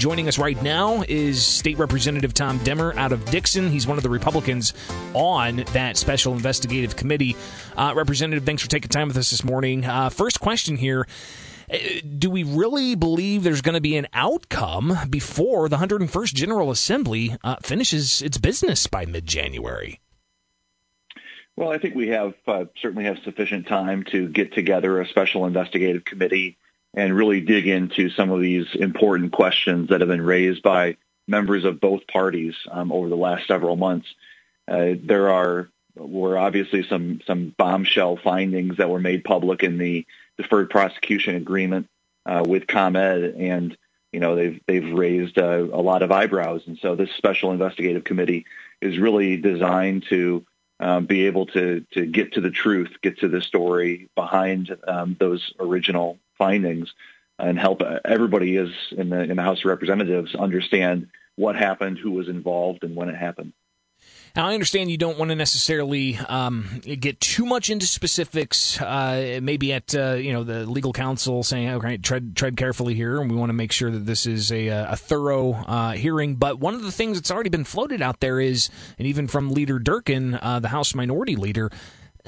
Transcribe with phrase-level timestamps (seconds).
[0.00, 3.68] Joining us right now is State Representative Tom Demmer out of Dixon.
[3.68, 4.72] He's one of the Republicans
[5.12, 7.36] on that special investigative committee.
[7.76, 9.84] Uh, Representative, thanks for taking time with us this morning.
[9.84, 11.06] Uh, first question here.
[11.70, 11.76] Uh,
[12.18, 17.36] do we really believe there's going to be an outcome before the 101st General Assembly
[17.44, 20.00] uh, finishes its business by mid January?
[21.56, 25.44] Well, I think we have uh, certainly have sufficient time to get together a special
[25.44, 26.56] investigative committee
[26.94, 30.96] and really dig into some of these important questions that have been raised by
[31.28, 34.08] members of both parties um, over the last several months.
[34.66, 40.06] Uh, there are were obviously some some bombshell findings that were made public in the
[40.38, 41.88] deferred prosecution agreement
[42.26, 43.76] uh, with ComEd, and
[44.12, 46.62] you know they've they've raised uh, a lot of eyebrows.
[46.66, 48.46] And so this special investigative committee
[48.80, 50.44] is really designed to
[50.78, 55.16] um, be able to to get to the truth, get to the story behind um,
[55.18, 56.88] those original findings,
[57.38, 62.12] and help everybody is in the in the House of Representatives understand what happened, who
[62.12, 63.52] was involved, and when it happened.
[64.36, 68.80] Now, I understand you don't want to necessarily um, get too much into specifics.
[68.80, 73.20] Uh, maybe at uh, you know the legal counsel saying, "Okay, tread tread carefully here,"
[73.20, 76.36] and we want to make sure that this is a, a thorough uh, hearing.
[76.36, 79.50] But one of the things that's already been floated out there is, and even from
[79.50, 81.70] Leader Durkin, uh, the House Minority Leader.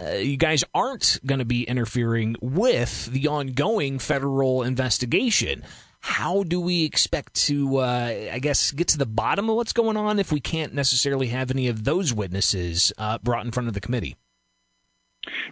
[0.00, 5.62] Uh, you guys aren't going to be interfering with the ongoing federal investigation
[6.02, 9.96] how do we expect to, uh, I guess, get to the bottom of what's going
[9.96, 13.74] on if we can't necessarily have any of those witnesses uh, brought in front of
[13.74, 14.16] the committee?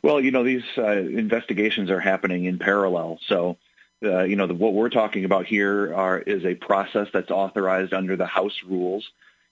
[0.03, 3.21] Well, you know, these uh, investigations are happening in parallel.
[3.29, 3.59] So,
[4.03, 7.95] uh, you know, the, what we're talking about here are, is a process that's authorized
[7.95, 9.09] under the House rules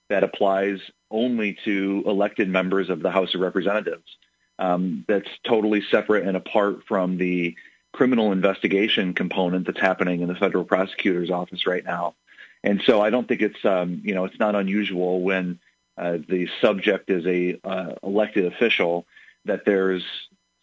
[0.08, 0.80] that applies
[1.12, 4.16] only to elected members of the House of Representatives.
[4.58, 7.54] Um, that's totally separate and apart from the
[7.92, 12.14] criminal investigation component that's happening in the federal prosecutor's office right now.
[12.62, 15.58] And so I don't think it's um, you know it's not unusual when
[15.96, 19.06] uh, the subject is a uh, elected official
[19.44, 20.04] that there's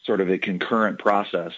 [0.03, 1.51] sort of a concurrent process.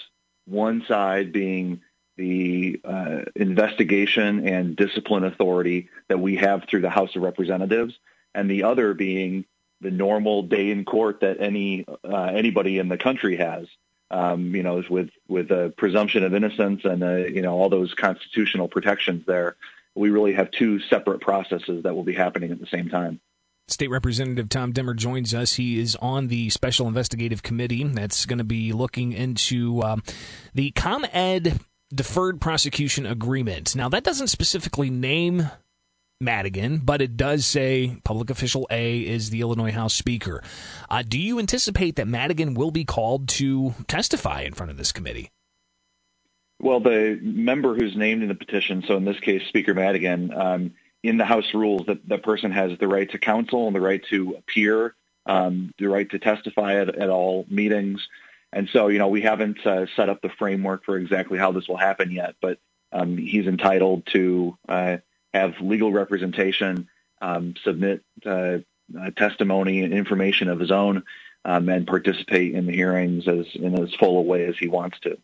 [0.46, 1.81] One side being
[2.16, 7.94] the uh, investigation and discipline authority that we have through the House of Representatives,
[8.34, 9.46] and the other being
[9.82, 13.68] the normal day in court that any uh, anybody in the country has
[14.10, 17.94] um, you know, with with a presumption of innocence and uh, you know all those
[17.94, 19.56] constitutional protections there,
[19.96, 23.20] we really have two separate processes that will be happening at the same time.
[23.68, 25.56] State Representative Tom Demmer joins us.
[25.56, 29.98] He is on the Special Investigative Committee that's going to be looking into uh,
[30.54, 31.60] the ComEd
[31.94, 33.76] Deferred Prosecution Agreement.
[33.76, 35.50] Now, that doesn't specifically name
[36.20, 40.42] Madigan, but it does say public official A is the Illinois House Speaker.
[40.90, 44.92] Uh, do you anticipate that Madigan will be called to testify in front of this
[44.92, 45.30] committee?
[46.60, 50.74] Well, the member who's named in the petition, so in this case, Speaker Madigan, um,
[51.04, 54.04] in the House rules, that the person has the right to counsel and the right
[54.10, 54.96] to appear,
[55.28, 58.08] um, the right to testify at, at, all meetings.
[58.52, 61.68] And so, you know, we haven't uh, set up the framework for exactly how this
[61.68, 62.58] will happen yet, but
[62.92, 64.98] um, he's entitled to uh,
[65.34, 66.90] have legal representation,
[67.22, 68.60] um, submit uh,
[69.00, 71.04] uh, testimony and information of his own,
[71.46, 75.00] um, and participate in the hearings as in as full a way as he wants
[75.02, 75.18] to.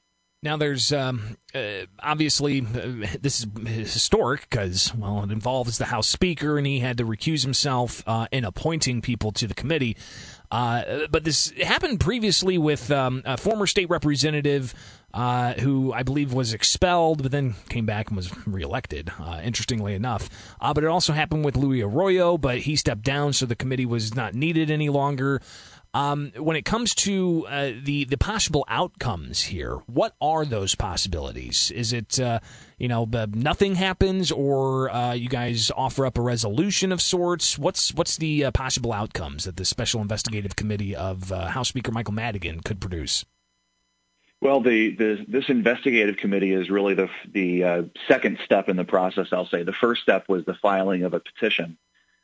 [0.43, 6.07] Now, there's um, uh, obviously uh, this is historic because well, it involves the House
[6.07, 9.95] Speaker, and he had to recuse himself uh, in appointing people to the committee.
[10.51, 14.73] Uh, but this happened previously with um, a former state representative
[15.13, 19.93] uh, who I believe was expelled, but then came back and was reelected, uh, interestingly
[19.93, 20.29] enough.
[20.59, 24.13] But it also happened with Luis Arroyo, but he stepped down, so the committee was
[24.13, 25.41] not needed any longer.
[25.95, 31.69] Um, when it comes to uh, the the possible outcomes here, what are those possibilities?
[31.69, 32.39] Is it uh,
[32.79, 37.59] you know nothing happens, or uh, you guys offer up a resolution of sorts?
[37.59, 41.91] What's what's the uh, possible outcomes that the special investigative committee of uh, House Speaker
[41.91, 43.23] Michael Madigan could produce?
[44.41, 48.83] Well, the, the, this investigative committee is really the the uh, second step in the
[48.83, 49.27] process.
[49.31, 51.77] I'll say the first step was the filing of a petition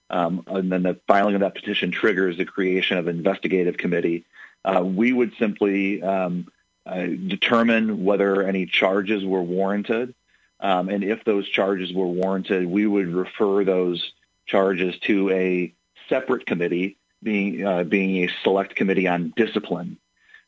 [0.10, 4.26] um, and then the filing of that petition triggers the creation of an investigative committee.
[4.66, 6.48] Uh, we would simply um,
[6.86, 10.14] uh, determine whether any charges were warranted,
[10.60, 14.14] um, and if those charges were warranted, we would refer those
[14.46, 15.74] charges to a
[16.10, 19.98] separate committee, being uh, being a select committee on discipline.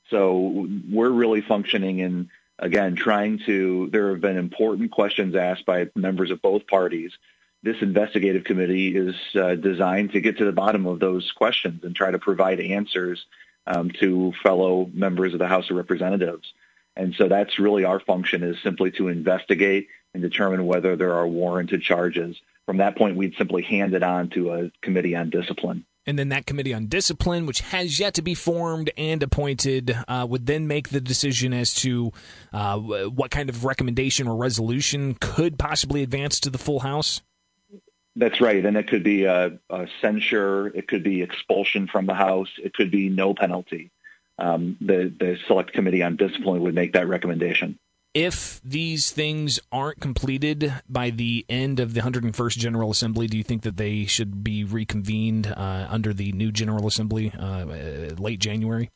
[0.10, 2.30] So we're really functioning in
[2.60, 3.90] again trying to.
[3.92, 7.14] There have been important questions asked by members of both parties
[7.64, 11.96] this investigative committee is uh, designed to get to the bottom of those questions and
[11.96, 13.26] try to provide answers
[13.68, 16.54] um, to fellow members of the House of Representatives.
[16.96, 21.28] And so that's really our function is simply to investigate and determine whether there are
[21.28, 22.36] warranted charges.
[22.66, 25.86] From that point, we'd simply hand it on to a committee on discipline.
[26.08, 30.26] And then that committee on discipline, which has yet to be formed and appointed, uh,
[30.28, 32.12] would then make the decision as to
[32.52, 37.22] uh, what kind of recommendation or resolution could possibly advance to the full House.
[38.16, 42.14] That's right, and it could be a, a censure, it could be expulsion from the
[42.14, 43.92] House, it could be no penalty.
[44.38, 47.78] Um, the the select committee on discipline would make that recommendation.
[48.14, 53.44] If these things aren't completed by the end of the 101st General Assembly, do you
[53.44, 57.64] think that they should be reconvened uh, under the new General Assembly uh,
[58.18, 58.90] late January?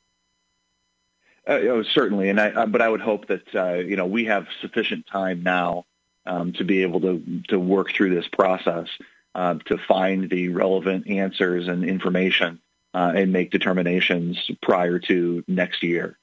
[1.48, 4.48] Uh, oh, certainly, and I, but I would hope that uh, you know we have
[4.60, 5.86] sufficient time now
[6.26, 8.88] um, to be able to to work through this process
[9.36, 12.60] uh, to find the relevant answers and information
[12.94, 16.18] uh, and make determinations prior to next year.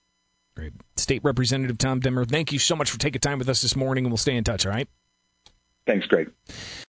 [0.57, 0.73] Great.
[0.97, 4.05] State Representative Tom Demmer, thank you so much for taking time with us this morning,
[4.05, 4.89] and we'll stay in touch, all right?
[5.87, 6.31] Thanks, Greg.